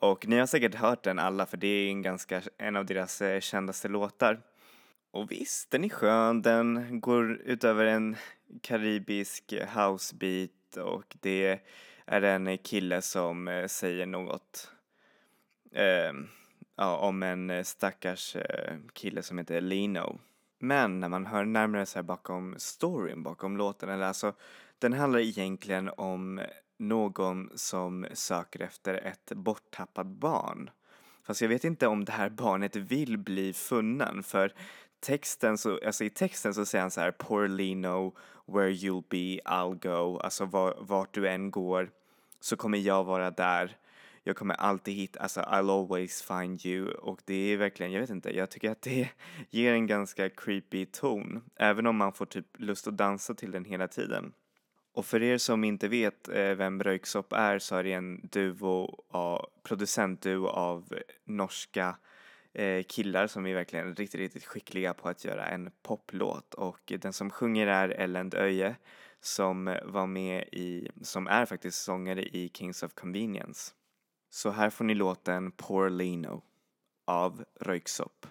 Och 0.00 0.28
ni 0.28 0.38
har 0.38 0.46
säkert 0.46 0.74
hört 0.74 1.02
den 1.02 1.18
alla 1.18 1.46
för 1.46 1.56
det 1.56 1.66
är 1.66 1.88
en 1.88 2.02
ganska, 2.02 2.42
en 2.58 2.76
av 2.76 2.86
deras 2.86 3.22
eh, 3.22 3.40
kändaste 3.40 3.88
låtar. 3.88 4.40
Och 5.10 5.30
visst, 5.30 5.70
den 5.70 5.84
är 5.84 5.88
skön, 5.88 6.42
den 6.42 7.00
går 7.00 7.40
utöver 7.44 7.84
en 7.84 8.16
karibisk 8.62 9.54
housebeat 9.74 10.76
och 10.76 11.16
det 11.20 11.60
är 12.06 12.22
en 12.22 12.58
kille 12.58 13.02
som 13.02 13.48
eh, 13.48 13.66
säger 13.66 14.06
något 14.06 14.70
eh, 15.72 16.12
ja, 16.78 16.96
om 16.96 17.22
en 17.22 17.50
eh, 17.50 17.62
stackars 17.62 18.36
eh, 18.36 18.76
kille 18.92 19.22
som 19.22 19.38
heter 19.38 19.60
Lino. 19.60 20.18
Men 20.58 21.00
när 21.00 21.08
man 21.08 21.26
hör 21.26 21.44
närmare 21.44 21.86
så 21.86 22.02
bakom 22.02 22.54
storyn, 22.58 23.22
bakom 23.22 23.56
låten, 23.56 23.88
eller 23.88 24.06
alltså 24.06 24.32
den 24.78 24.92
handlar 24.92 25.20
egentligen 25.20 25.90
om 25.96 26.40
någon 26.76 27.50
som 27.54 28.06
söker 28.12 28.60
efter 28.60 28.94
ett 28.94 29.32
borttappat 29.32 30.06
barn. 30.06 30.70
Fast 31.26 31.40
jag 31.40 31.48
vet 31.48 31.64
inte 31.64 31.86
om 31.86 32.04
det 32.04 32.12
här 32.12 32.30
barnet 32.30 32.76
vill 32.76 33.18
bli 33.18 33.52
funnen 33.52 34.22
för 34.22 34.54
texten 35.00 35.58
så, 35.58 35.78
alltså 35.86 36.04
i 36.04 36.10
texten 36.10 36.54
så 36.54 36.66
säger 36.66 36.82
han 36.82 36.90
så 36.90 37.00
här 37.00 37.10
Poor 37.10 37.48
Lino, 37.48 38.14
where 38.46 38.70
you'll 38.70 39.04
be, 39.08 39.50
I'll 39.50 39.78
go. 39.78 40.18
Alltså 40.18 40.44
var, 40.44 40.76
vart 40.80 41.14
du 41.14 41.28
än 41.28 41.50
går 41.50 41.90
så 42.40 42.56
kommer 42.56 42.78
jag 42.78 43.04
vara 43.04 43.30
där. 43.30 43.76
Jag 44.28 44.36
kommer 44.36 44.54
alltid 44.54 44.94
hitta, 44.94 45.20
alltså 45.20 45.40
I'll 45.40 45.80
always 45.80 46.22
find 46.22 46.66
you 46.66 46.90
och 46.90 47.20
det 47.24 47.34
är 47.34 47.56
verkligen, 47.56 47.92
jag 47.92 48.00
vet 48.00 48.10
inte, 48.10 48.36
jag 48.36 48.50
tycker 48.50 48.70
att 48.70 48.82
det 48.82 49.08
ger 49.50 49.72
en 49.72 49.86
ganska 49.86 50.30
creepy 50.30 50.86
ton. 50.86 51.42
Även 51.56 51.86
om 51.86 51.96
man 51.96 52.12
får 52.12 52.26
typ 52.26 52.46
lust 52.58 52.86
att 52.86 52.96
dansa 52.96 53.34
till 53.34 53.50
den 53.50 53.64
hela 53.64 53.88
tiden. 53.88 54.32
Och 54.94 55.06
för 55.06 55.22
er 55.22 55.38
som 55.38 55.64
inte 55.64 55.88
vet 55.88 56.28
eh, 56.28 56.54
vem 56.54 56.82
Röyksopp 56.82 57.32
är 57.32 57.58
så 57.58 57.76
är 57.76 57.84
det 57.84 57.92
en 57.92 58.28
duo, 58.32 59.04
av, 59.08 59.46
producentduo 59.62 60.46
av 60.46 60.94
norska 61.24 61.96
eh, 62.52 62.82
killar 62.82 63.26
som 63.26 63.46
är 63.46 63.54
verkligen 63.54 63.94
riktigt, 63.94 64.20
riktigt 64.20 64.44
skickliga 64.44 64.94
på 64.94 65.08
att 65.08 65.24
göra 65.24 65.46
en 65.46 65.70
poplåt 65.82 66.54
och 66.54 66.92
den 66.98 67.12
som 67.12 67.30
sjunger 67.30 67.66
är 67.66 67.88
Ellen 67.88 68.30
Öje 68.34 68.76
som 69.20 69.78
var 69.84 70.06
med 70.06 70.44
i, 70.52 70.88
som 71.02 71.26
är 71.26 71.46
faktiskt 71.46 71.82
sångare 71.82 72.22
i 72.22 72.50
Kings 72.54 72.82
of 72.82 72.94
Convenience. 72.94 73.72
Så 74.30 74.50
här 74.50 74.70
får 74.70 74.84
ni 74.84 74.94
låten 74.94 75.52
Poor 75.52 75.90
Lino 75.90 76.42
av 77.06 77.44
Röyksopp. 77.60 78.26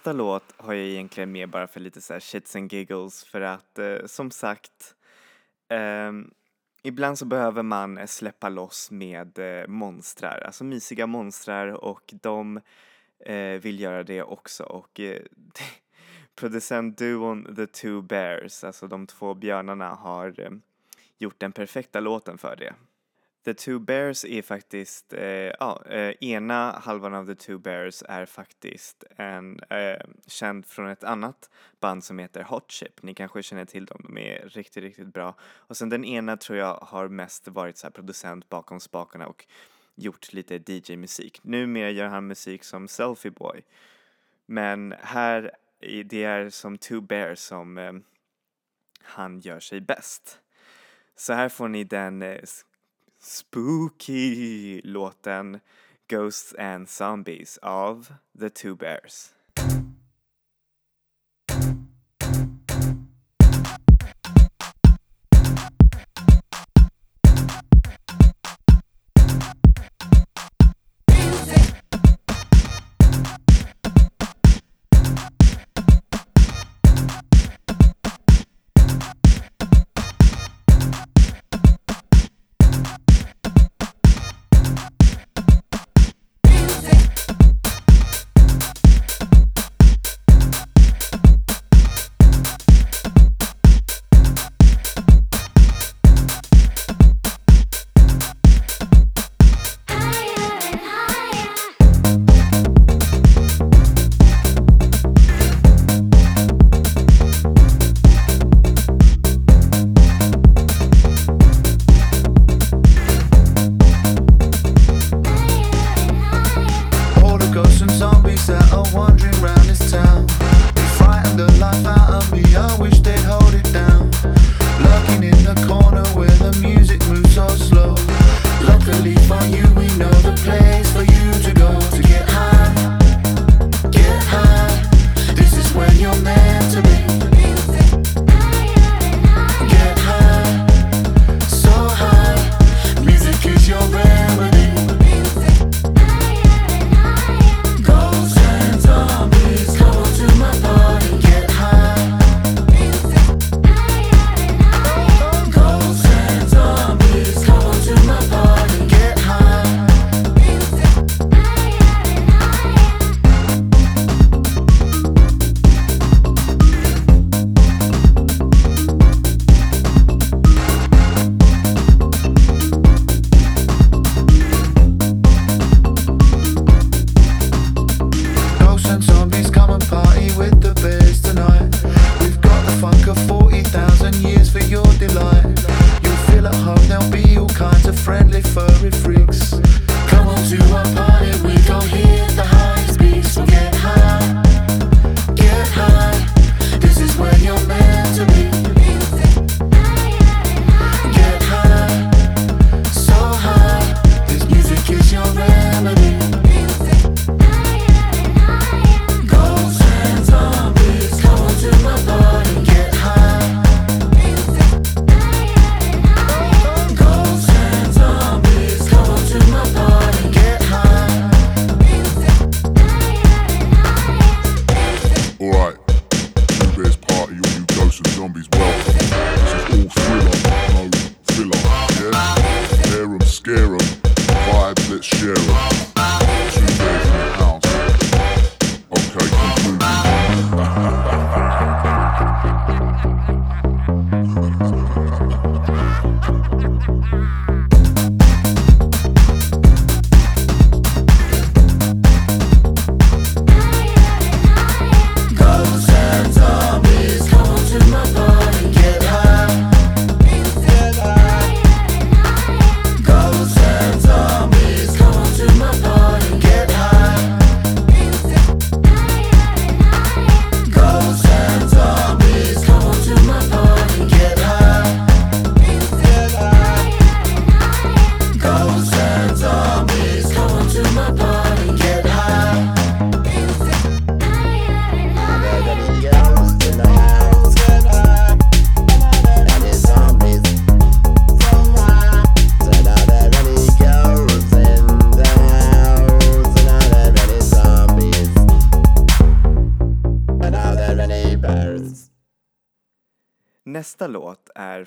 Nästa 0.00 0.12
låt 0.12 0.54
har 0.56 0.74
jag 0.74 0.86
egentligen 0.86 1.32
med 1.32 1.48
bara 1.48 1.66
för 1.66 1.80
lite 1.80 2.00
så 2.00 2.12
här 2.12 2.20
shits 2.20 2.56
and 2.56 2.72
giggles 2.72 3.24
för 3.24 3.40
att 3.40 3.78
eh, 3.78 3.96
som 4.06 4.30
sagt 4.30 4.94
eh, 5.68 6.12
ibland 6.82 7.18
så 7.18 7.24
behöver 7.24 7.62
man 7.62 7.98
eh, 7.98 8.06
släppa 8.06 8.48
loss 8.48 8.90
med 8.90 9.38
eh, 9.38 9.66
monstrar, 9.66 10.42
alltså 10.46 10.64
mysiga 10.64 11.06
monstrar 11.06 11.66
och 11.68 12.14
de 12.22 12.60
eh, 13.26 13.60
vill 13.60 13.80
göra 13.80 14.02
det 14.02 14.22
också 14.22 14.64
och 14.64 15.00
eh, 15.00 15.22
producentduon 16.34 17.56
The 17.56 17.66
Two 17.66 18.00
Bears, 18.02 18.64
alltså 18.64 18.86
de 18.86 19.06
två 19.06 19.34
björnarna 19.34 19.88
har 19.88 20.40
eh, 20.40 20.50
gjort 21.18 21.38
den 21.40 21.52
perfekta 21.52 22.00
låten 22.00 22.38
för 22.38 22.56
det. 22.56 22.74
The 23.44 23.54
Two 23.54 23.78
Bears 23.78 24.24
är 24.24 24.42
faktiskt, 24.42 25.12
eh, 25.12 25.22
ja, 25.60 25.82
eh, 25.86 26.14
ena 26.20 26.72
halvan 26.72 27.14
av 27.14 27.26
The 27.26 27.34
Two 27.34 27.58
Bears 27.58 28.02
är 28.08 28.26
faktiskt 28.26 29.04
en, 29.16 29.60
eh, 29.70 30.00
känd 30.26 30.66
från 30.66 30.88
ett 30.88 31.04
annat 31.04 31.50
band 31.80 32.04
som 32.04 32.18
heter 32.18 32.42
Hot 32.42 32.70
Chip. 32.70 33.02
Ni 33.02 33.14
kanske 33.14 33.42
känner 33.42 33.64
till 33.64 33.84
dem, 33.84 34.00
de 34.04 34.18
är 34.18 34.48
riktigt, 34.48 34.82
riktigt 34.82 35.14
bra. 35.14 35.34
Och 35.42 35.76
sen 35.76 35.88
den 35.88 36.04
ena 36.04 36.36
tror 36.36 36.58
jag 36.58 36.74
har 36.74 37.08
mest 37.08 37.48
varit 37.48 37.78
så 37.78 37.90
producent 37.90 38.48
bakom 38.48 38.80
spakarna 38.80 39.26
och 39.26 39.46
gjort 39.94 40.32
lite 40.32 40.54
DJ-musik. 40.54 41.40
Numera 41.42 41.90
gör 41.90 42.06
han 42.06 42.26
musik 42.26 42.64
som 42.64 42.88
Selfie 42.88 43.30
Boy. 43.30 43.62
Men 44.46 44.94
här, 45.00 45.50
det 46.04 46.24
är 46.24 46.50
som 46.50 46.78
Two 46.78 47.00
Bears 47.00 47.38
som 47.38 47.78
eh, 47.78 47.92
han 49.02 49.40
gör 49.40 49.60
sig 49.60 49.80
bäst. 49.80 50.40
Så 51.16 51.32
här 51.32 51.48
får 51.48 51.68
ni 51.68 51.84
den 51.84 52.22
eh, 52.22 52.40
spooky 53.20 54.80
låten 54.84 55.60
Ghosts 56.08 56.54
and 56.58 56.88
Zombies 56.88 57.58
av 57.62 58.14
The 58.38 58.50
Two 58.50 58.76
Bears. 58.76 59.34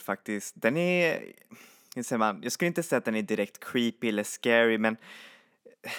Faktiskt, 0.04 0.54
den 0.58 0.78
är, 0.78 1.34
hur 1.96 2.04
säger 2.04 2.18
man, 2.18 2.40
jag 2.44 2.52
skulle 2.52 2.68
inte 2.68 2.84
säga 2.84 2.98
att 2.98 3.06
den 3.06 3.16
är 3.16 3.22
direkt 3.22 3.60
creepy 3.60 4.10
eller 4.10 4.24
scary 4.24 4.78
men 4.78 4.98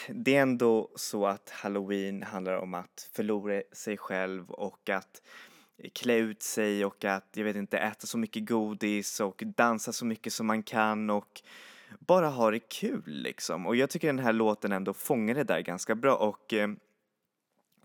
det 0.09 0.37
är 0.37 0.43
ändå 0.43 0.91
så 0.97 1.27
att 1.27 1.51
halloween 1.51 2.23
handlar 2.23 2.57
om 2.57 2.75
att 2.75 3.11
förlora 3.13 3.63
sig 3.73 3.97
själv 3.97 4.51
och 4.51 4.89
att 4.91 5.23
klä 5.93 6.17
ut 6.17 6.43
sig 6.43 6.85
och 6.85 7.05
att, 7.05 7.29
jag 7.35 7.45
vet 7.45 7.57
inte, 7.57 7.79
äta 7.79 8.07
så 8.07 8.19
mycket 8.19 8.49
godis 8.49 9.21
och 9.21 9.43
dansa 9.57 9.93
så 9.93 10.05
mycket 10.05 10.33
som 10.33 10.47
man 10.47 10.63
kan 10.63 11.11
och 11.11 11.43
bara 11.99 12.29
ha 12.29 12.51
det 12.51 12.59
kul 12.59 13.03
liksom. 13.07 13.67
Och 13.67 13.77
jag 13.77 13.91
tycker 13.91 14.07
den 14.07 14.19
här 14.19 14.33
låten 14.33 14.73
ändå 14.73 14.95
fångar 14.95 15.35
det 15.35 15.45
där 15.45 15.61
ganska 15.61 15.95
bra 15.95 16.17
och 16.17 16.53
eh, 16.53 16.69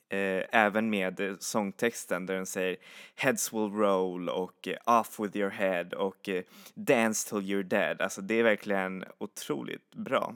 eh, 0.10 0.44
även 0.52 0.90
med 0.90 1.20
eh, 1.20 1.36
sångtexten 1.40 2.26
där 2.26 2.36
den 2.36 2.46
säger 2.46 2.78
Heads 3.16 3.54
will 3.54 3.72
roll 3.72 4.30
och 4.30 4.68
eh, 4.68 5.00
Off 5.00 5.20
with 5.20 5.38
your 5.38 5.50
head 5.50 5.86
och 5.86 6.30
eh, 6.30 6.44
Dance 6.74 7.30
till 7.30 7.38
you're 7.38 7.64
dead. 7.64 8.02
Alltså 8.02 8.22
det 8.22 8.34
är 8.34 8.44
verkligen 8.44 9.06
otroligt 9.18 9.96
bra. 9.96 10.36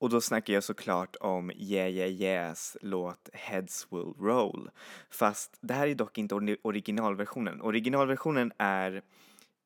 Och 0.00 0.10
då 0.10 0.20
snackar 0.20 0.54
jag 0.54 0.64
såklart 0.64 1.16
om 1.20 1.50
Yeah 1.50 1.90
Yeah 1.90 2.10
Yeahs 2.10 2.76
låt 2.80 3.28
Heads 3.32 3.86
Will 3.90 4.14
Roll. 4.18 4.70
Fast 5.10 5.58
det 5.60 5.74
här 5.74 5.86
är 5.86 5.94
dock 5.94 6.18
inte 6.18 6.34
originalversionen. 6.62 7.60
Originalversionen 7.60 8.52
är 8.58 9.02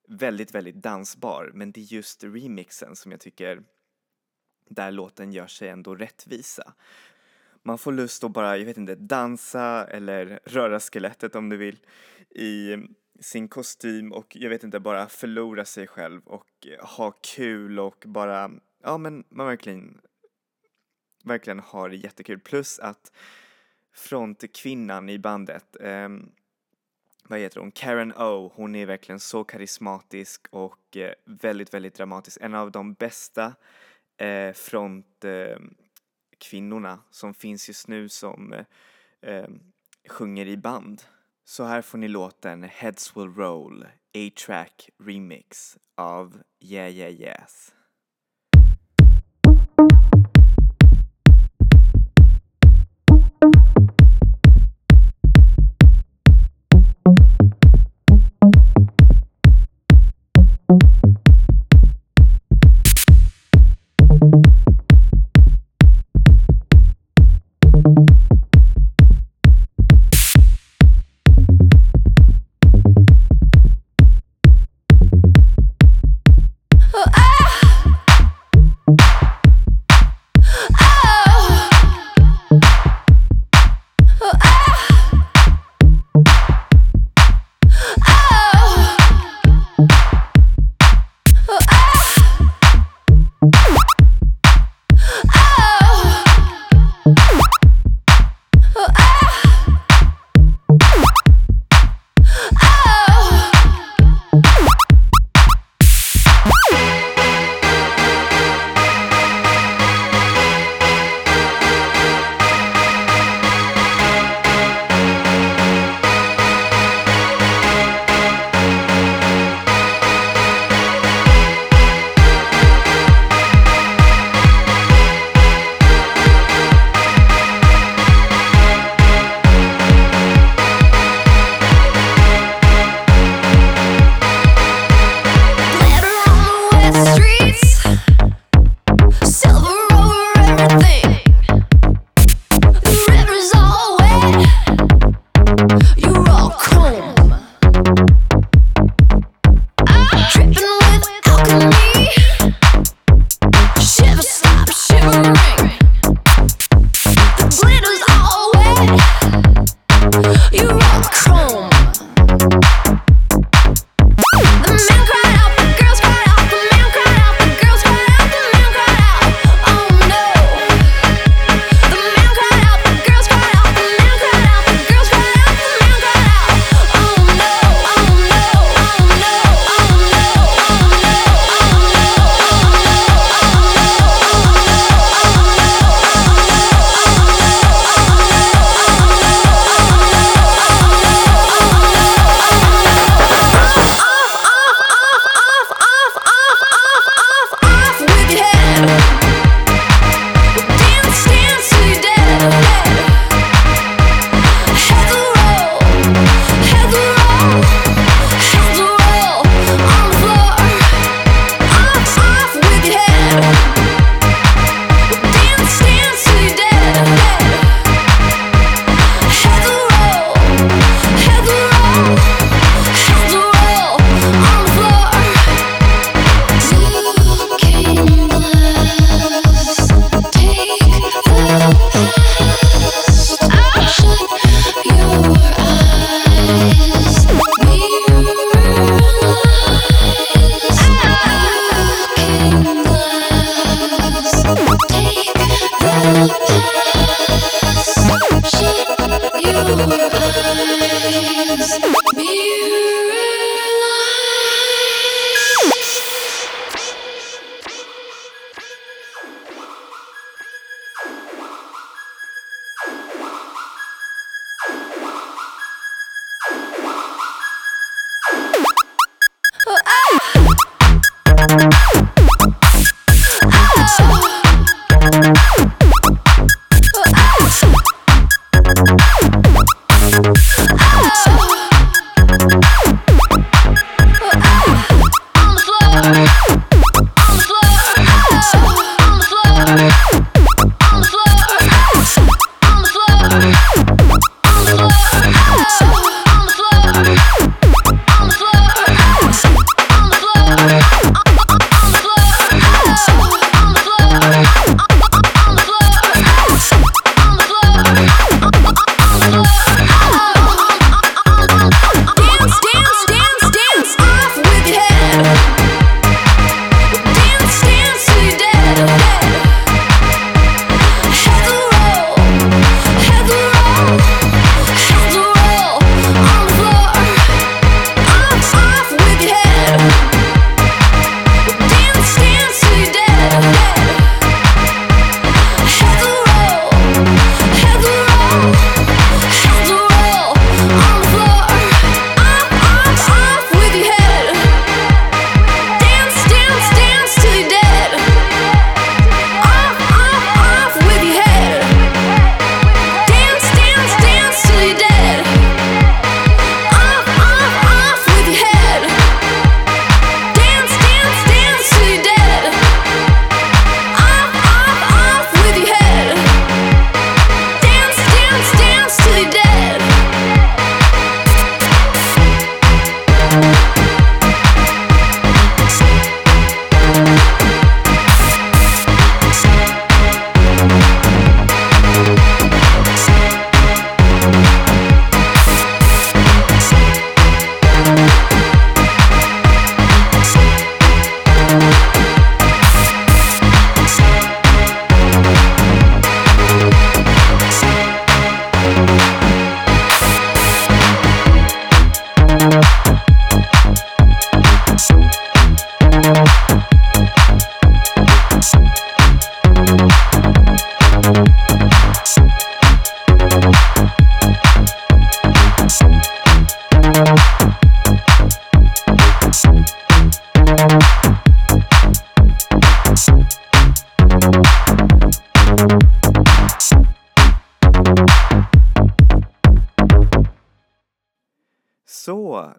väldigt, 0.08 0.54
väldigt 0.54 0.74
dansbar 0.74 1.50
men 1.54 1.72
det 1.72 1.80
är 1.80 1.92
just 1.94 2.24
remixen 2.24 2.96
som 2.96 3.10
jag 3.10 3.20
tycker 3.20 3.62
där 4.70 4.90
låten 4.90 5.32
gör 5.32 5.46
sig 5.46 5.68
ändå 5.68 5.94
rättvisa. 5.94 6.72
Man 7.66 7.78
får 7.78 7.92
lust 7.92 8.24
att 8.24 8.30
bara, 8.30 8.56
jag 8.56 8.64
vet 8.64 8.76
inte, 8.76 8.94
dansa 8.94 9.86
eller 9.90 10.40
röra 10.44 10.80
skelettet 10.80 11.34
om 11.34 11.48
du 11.48 11.56
vill 11.56 11.78
i 12.30 12.76
sin 13.20 13.48
kostym 13.48 14.12
och 14.12 14.36
jag 14.36 14.50
vet 14.50 14.64
inte, 14.64 14.80
bara 14.80 15.08
förlora 15.08 15.64
sig 15.64 15.86
själv 15.86 16.22
och 16.24 16.66
eh, 16.66 16.86
ha 16.86 17.10
kul 17.10 17.78
och 17.78 18.04
bara, 18.06 18.50
ja 18.82 18.98
men 18.98 19.24
man 19.28 19.46
verkligen 19.46 20.00
verkligen 21.24 21.60
har 21.60 21.88
det 21.88 21.96
jättekul. 21.96 22.40
Plus 22.40 22.78
att 22.78 23.12
frontkvinnan 23.94 25.08
i 25.08 25.18
bandet, 25.18 25.76
eh, 25.80 26.08
vad 27.24 27.38
heter 27.38 27.60
hon, 27.60 27.72
Karen 27.72 28.12
O, 28.12 28.52
hon 28.54 28.74
är 28.74 28.86
verkligen 28.86 29.20
så 29.20 29.44
karismatisk 29.44 30.46
och 30.50 30.96
eh, 30.96 31.12
väldigt, 31.24 31.74
väldigt 31.74 31.94
dramatisk. 31.94 32.38
En 32.40 32.54
av 32.54 32.70
de 32.70 32.94
bästa 32.94 33.54
eh, 34.16 34.52
frontkvinnorna 34.52 35.52
eh, 35.52 35.58
kvinnorna 36.38 36.98
som 37.10 37.34
finns 37.34 37.68
just 37.68 37.88
nu 37.88 38.08
som 38.08 38.52
eh, 38.52 38.64
eh, 39.22 39.48
sjunger 40.08 40.46
i 40.46 40.56
band. 40.56 41.02
Så 41.44 41.64
här 41.64 41.82
får 41.82 41.98
ni 41.98 42.08
låten 42.08 42.62
Heads 42.62 43.16
Will 43.16 43.34
Roll, 43.34 43.86
A-Track 44.14 44.90
Remix 44.98 45.78
av 45.96 46.42
Yeah 46.60 46.90
Yeah 46.90 47.12
Yes. 47.12 47.72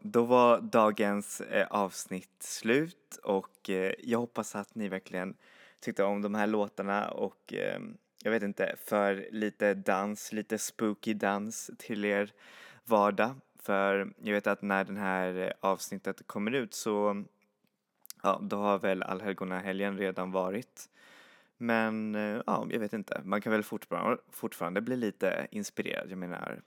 Då 0.01 0.23
var 0.23 0.61
dagens 0.61 1.41
eh, 1.41 1.67
avsnitt 1.69 2.43
slut 2.43 3.19
och 3.23 3.69
eh, 3.69 3.93
jag 3.99 4.19
hoppas 4.19 4.55
att 4.55 4.75
ni 4.75 4.87
verkligen 4.87 5.35
tyckte 5.79 6.03
om 6.03 6.21
de 6.21 6.35
här 6.35 6.47
låtarna 6.47 7.09
och 7.09 7.53
eh, 7.53 7.79
jag 8.23 8.31
vet 8.31 8.43
inte, 8.43 8.75
för 8.85 9.27
lite 9.31 9.73
dans, 9.73 10.33
lite 10.33 10.57
spooky 10.57 11.13
dans 11.13 11.71
till 11.77 12.05
er 12.05 12.31
vardag. 12.85 13.35
För 13.59 14.13
jag 14.21 14.33
vet 14.33 14.47
att 14.47 14.61
när 14.61 14.83
den 14.83 14.97
här 14.97 15.35
eh, 15.35 15.51
avsnittet 15.59 16.27
kommer 16.27 16.51
ut 16.51 16.73
så, 16.73 17.23
ja, 18.23 18.39
då 18.43 18.57
har 18.57 18.79
väl 18.79 19.03
allhelgonahelgen 19.03 19.97
redan 19.97 20.31
varit. 20.31 20.89
Men 21.57 22.15
eh, 22.15 22.41
ja, 22.47 22.67
jag 22.69 22.79
vet 22.79 22.93
inte, 22.93 23.21
man 23.23 23.41
kan 23.41 23.51
väl 23.51 23.63
fortfarande, 23.63 24.17
fortfarande 24.29 24.81
bli 24.81 24.95
lite 24.95 25.47
inspirerad. 25.51 26.11
Jag 26.11 26.17
menar, 26.17 26.61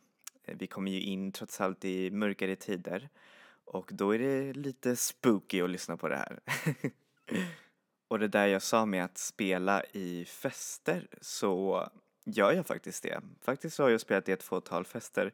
Eh, 0.45 0.57
vi 0.59 0.66
kommer 0.66 0.91
ju 0.91 1.01
in 1.01 1.32
trots 1.32 1.61
allt 1.61 1.84
i 1.84 2.11
mörkare 2.11 2.57
tider. 2.57 3.09
Och 3.64 3.91
då 3.93 4.14
är 4.14 4.18
det 4.18 4.53
lite 4.53 4.97
spooky 4.97 5.61
att 5.61 5.70
lyssna 5.70 5.97
på 5.97 6.09
det 6.09 6.16
här. 6.16 6.41
och 8.09 8.18
det 8.18 8.28
där 8.28 8.47
jag 8.47 8.62
sa 8.62 8.86
med 8.86 9.05
att 9.05 9.18
spela 9.18 9.82
i 9.93 10.24
fester 10.24 11.09
så 11.20 11.88
gör 12.24 12.53
jag 12.53 12.66
faktiskt 12.66 13.03
det. 13.03 13.20
Faktiskt 13.41 13.76
så 13.76 13.82
har 13.82 13.91
jag 13.91 14.01
spelat 14.01 14.28
i 14.28 14.32
ett 14.32 14.43
fåtal 14.43 14.84
fester. 14.84 15.32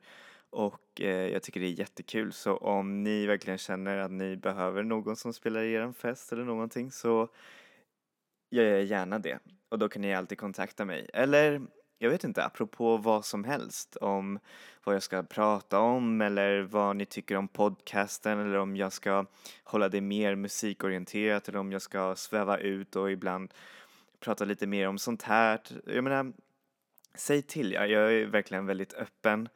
Och 0.50 1.00
eh, 1.00 1.32
jag 1.32 1.42
tycker 1.42 1.60
det 1.60 1.66
är 1.66 1.78
jättekul. 1.78 2.32
Så 2.32 2.56
om 2.56 3.02
ni 3.02 3.26
verkligen 3.26 3.58
känner 3.58 3.98
att 3.98 4.10
ni 4.10 4.36
behöver 4.36 4.82
någon 4.82 5.16
som 5.16 5.32
spelar 5.32 5.62
i 5.62 5.72
er 5.72 5.92
fest 5.92 6.32
eller 6.32 6.44
någonting 6.44 6.90
så 6.90 7.28
gör 8.50 8.64
jag 8.64 8.84
gärna 8.84 9.18
det. 9.18 9.38
Och 9.68 9.78
då 9.78 9.88
kan 9.88 10.02
ni 10.02 10.14
alltid 10.14 10.38
kontakta 10.38 10.84
mig. 10.84 11.10
Eller 11.12 11.66
jag 11.98 12.10
vet 12.10 12.24
inte, 12.24 12.44
apropå 12.44 12.96
vad 12.96 13.24
som 13.24 13.44
helst, 13.44 13.96
om 13.96 14.38
vad 14.84 14.94
jag 14.94 15.02
ska 15.02 15.22
prata 15.22 15.78
om 15.78 16.20
eller 16.20 16.62
vad 16.62 16.96
ni 16.96 17.06
tycker 17.06 17.36
om 17.36 17.48
podcasten 17.48 18.38
eller 18.38 18.58
om 18.58 18.76
jag 18.76 18.92
ska 18.92 19.26
hålla 19.64 19.88
det 19.88 20.00
mer 20.00 20.34
musikorienterat 20.34 21.48
eller 21.48 21.58
om 21.58 21.72
jag 21.72 21.82
ska 21.82 22.16
sväva 22.16 22.58
ut 22.58 22.96
och 22.96 23.10
ibland 23.10 23.54
prata 24.20 24.44
lite 24.44 24.66
mer 24.66 24.88
om 24.88 24.98
sånt 24.98 25.22
här. 25.22 25.60
Jag 25.86 26.04
menar, 26.04 26.32
säg 27.14 27.42
till, 27.42 27.72
jag 27.72 27.90
är 27.90 28.26
verkligen 28.26 28.66
väldigt 28.66 28.94
öppen 28.94 29.48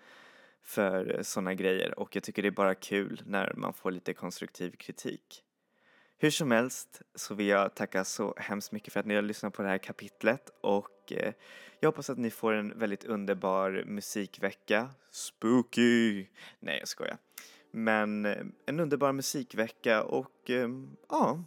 för 0.63 1.21
sådana 1.23 1.55
grejer 1.55 1.99
och 1.99 2.17
jag 2.17 2.23
tycker 2.23 2.43
det 2.43 2.49
är 2.49 2.53
bara 2.53 2.75
kul 2.75 3.23
när 3.27 3.53
man 3.57 3.73
får 3.73 3.91
lite 3.91 4.15
konstruktiv 4.15 4.71
kritik. 4.71 5.45
Hur 6.19 6.31
som 6.31 6.51
helst 6.51 7.03
så 7.15 7.35
vill 7.35 7.47
jag 7.47 7.75
tacka 7.75 8.05
så 8.05 8.35
hemskt 8.37 8.73
mycket 8.73 8.93
för 8.93 9.01
att 9.01 9.07
ni 9.07 9.15
har 9.15 9.23
lyssnat 9.23 9.55
på 9.55 9.63
det 9.63 9.69
här 9.69 9.79
kapitlet 9.79 10.51
och 10.61 10.89
eh, 11.13 11.33
jag 11.81 11.89
hoppas 11.89 12.11
att 12.11 12.19
ni 12.19 12.31
får 12.31 12.53
en 12.53 12.79
väldigt 12.79 13.05
underbar 13.05 13.85
musikvecka. 13.87 14.91
Spooky! 15.11 16.27
Nej, 16.61 16.79
jag 16.79 16.89
skojar. 16.89 17.19
Men 17.71 18.27
eh, 18.27 18.45
en 18.67 18.81
underbar 18.81 19.13
musikvecka 19.13 20.03
och 20.03 20.51
eh, 20.51 20.69
ja, 21.09 21.45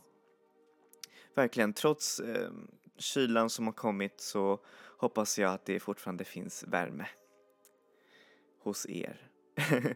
verkligen 1.35 1.73
trots 1.73 2.19
ehm, 2.19 2.67
kylan 2.97 3.49
som 3.49 3.65
har 3.65 3.73
kommit 3.73 4.21
så 4.21 4.59
hoppas 4.97 5.39
jag 5.39 5.53
att 5.53 5.65
det 5.65 5.79
fortfarande 5.79 6.23
finns 6.23 6.63
värme 6.67 7.07
hos 8.59 8.85
er. 8.89 9.29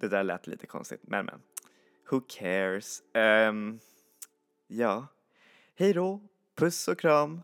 det 0.00 0.08
där 0.08 0.22
lät 0.22 0.46
lite 0.46 0.66
konstigt, 0.66 1.00
men 1.02 1.26
men. 1.26 1.42
Who 2.10 2.20
cares? 2.28 3.02
Um, 3.48 3.80
ja, 4.66 5.06
hej 5.74 5.92
då, 5.92 6.20
puss 6.54 6.88
och 6.88 6.98
kram. 6.98 7.42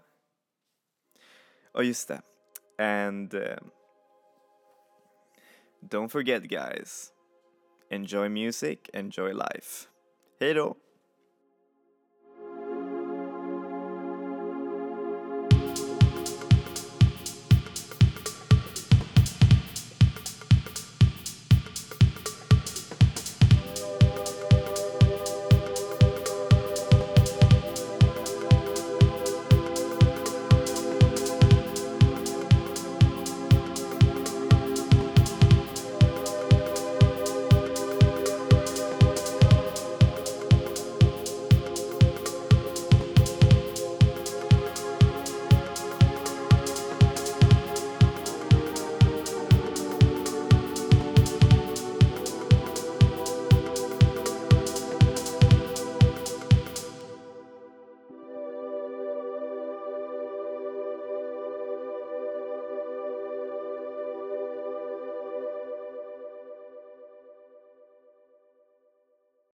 Och 1.73 1.85
just 1.85 2.09
det, 2.09 2.23
and 2.79 3.35
uh, 3.35 3.57
don't 5.81 6.09
forget 6.09 6.43
guys, 6.43 7.13
enjoy 7.91 8.29
music, 8.29 8.79
enjoy 8.93 9.33
life. 9.33 9.89
Hej 10.41 10.55
då! 10.55 10.82